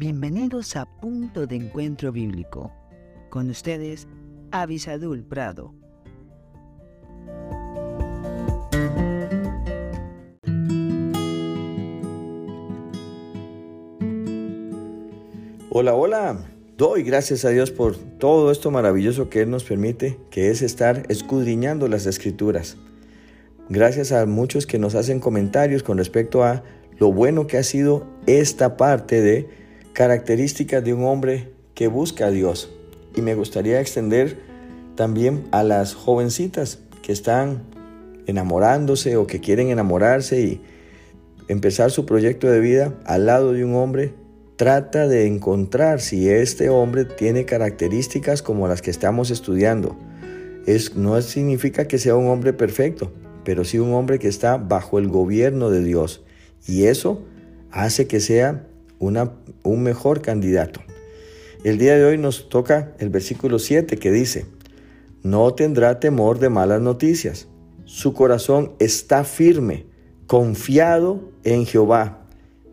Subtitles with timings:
[0.00, 2.72] Bienvenidos a Punto de Encuentro Bíblico.
[3.28, 4.08] Con ustedes,
[4.50, 5.74] Avisadul Prado.
[15.68, 16.46] Hola, hola.
[16.78, 21.02] Doy gracias a Dios por todo esto maravilloso que Él nos permite, que es estar
[21.10, 22.78] escudriñando las escrituras.
[23.68, 26.62] Gracias a muchos que nos hacen comentarios con respecto a
[26.96, 29.59] lo bueno que ha sido esta parte de
[30.00, 32.70] características de un hombre que busca a Dios.
[33.14, 34.38] Y me gustaría extender
[34.94, 37.64] también a las jovencitas que están
[38.26, 40.62] enamorándose o que quieren enamorarse y
[41.48, 44.14] empezar su proyecto de vida al lado de un hombre.
[44.56, 49.98] Trata de encontrar si este hombre tiene características como las que estamos estudiando.
[50.64, 53.12] Es, no significa que sea un hombre perfecto,
[53.44, 56.24] pero sí un hombre que está bajo el gobierno de Dios
[56.66, 57.20] y eso
[57.70, 58.66] hace que sea
[59.00, 60.80] un mejor candidato.
[61.64, 64.46] El día de hoy nos toca el versículo 7 que dice,
[65.22, 67.48] no tendrá temor de malas noticias.
[67.84, 69.86] Su corazón está firme,
[70.28, 72.26] confiado en Jehová.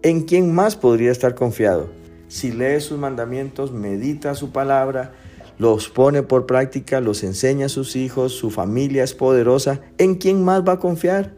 [0.04, 1.90] ¿En quién más podría estar confiado?
[2.28, 5.14] Si lee sus mandamientos, medita su palabra,
[5.58, 10.44] los pone por práctica, los enseña a sus hijos, su familia es poderosa, ¿en quién
[10.44, 11.34] más va a confiar?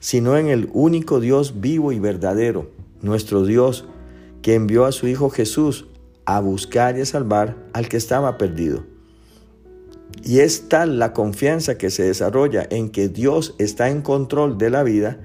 [0.00, 2.70] sino en el único Dios vivo y verdadero,
[3.02, 3.86] nuestro Dios,
[4.46, 5.88] que envió a su Hijo Jesús
[6.24, 8.84] a buscar y a salvar al que estaba perdido.
[10.22, 14.70] Y es tal la confianza que se desarrolla en que Dios está en control de
[14.70, 15.18] la vida,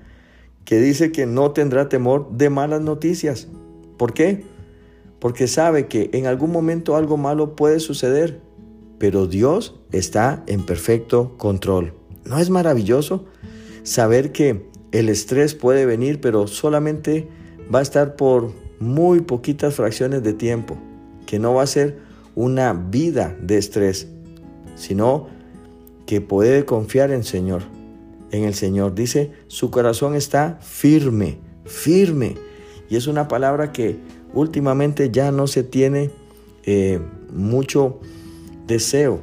[0.66, 3.48] que dice que no tendrá temor de malas noticias.
[4.00, 4.44] ¿Por qué?
[5.20, 8.42] Porque sabe que en algún momento algo malo puede suceder,
[8.98, 11.94] pero Dios está en perfecto control.
[12.26, 13.28] ¿No es maravilloso?
[13.84, 17.28] saber que el estrés puede venir, pero solamente
[17.72, 18.52] va a estar por
[18.82, 20.78] muy poquitas fracciones de tiempo,
[21.26, 22.00] que no va a ser
[22.36, 24.08] una vida de estrés,
[24.76, 25.28] sino
[26.06, 27.62] que puede confiar en Señor,
[28.32, 28.94] en el Señor.
[28.96, 32.36] Dice, su corazón está firme, firme.
[32.90, 34.00] Y es una palabra que
[34.34, 36.12] últimamente ya no se tiene
[36.66, 37.00] eh,
[37.32, 38.00] mucho
[38.68, 39.22] deseo.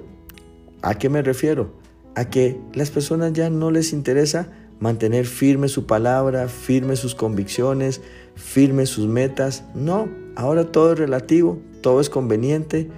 [0.81, 1.79] ¿A qué me refiero?
[2.19, 8.01] a que las personas ya no les interesa mantener firme su palabra, firme sus convicciones,
[8.35, 9.65] firme sus metas.
[9.75, 12.89] No, ahora todo es relativo, todo es conveniente,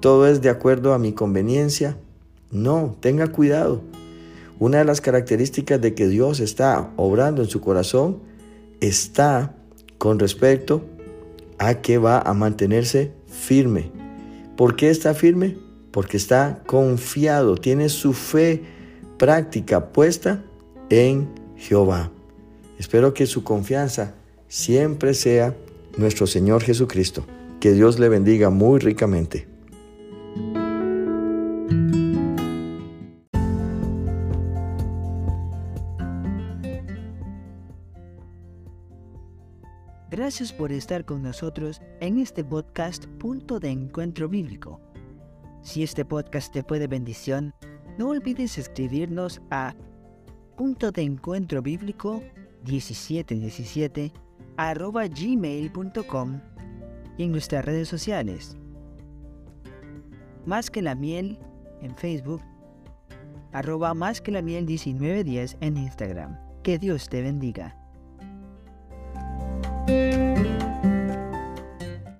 [0.00, 1.96] todo es de acuerdo a mi conveniencia.
[2.50, 3.82] No, tenga cuidado.
[4.58, 8.18] Una de las características de que Dios está obrando en su corazón
[8.80, 9.54] está
[9.98, 10.82] con respecto
[11.58, 13.90] a que va a mantenerse firme.
[14.56, 15.56] ¿Por qué está firme?
[15.90, 18.62] porque está confiado, tiene su fe
[19.18, 20.42] práctica puesta
[20.90, 22.10] en Jehová.
[22.78, 24.14] Espero que su confianza
[24.48, 25.56] siempre sea
[25.96, 27.24] nuestro Señor Jesucristo.
[27.60, 29.46] Que Dios le bendiga muy ricamente.
[40.10, 44.80] Gracias por estar con nosotros en este podcast Punto de Encuentro Bíblico.
[45.62, 47.54] Si este podcast te fue de bendición,
[47.98, 49.74] no olvides escribirnos a
[50.60, 52.22] punto de encuentro bíblico
[52.66, 54.12] 1717
[54.58, 56.38] arroba gmail.com
[57.16, 58.58] y en nuestras redes sociales.
[60.44, 61.38] Más que la miel
[61.80, 62.42] en Facebook,
[63.52, 66.38] arroba más que la miel 1910 en Instagram.
[66.62, 67.74] Que Dios te bendiga.